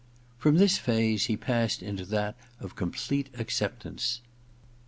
[0.39, 4.21] From this phase he passed into that of com plete acceptance.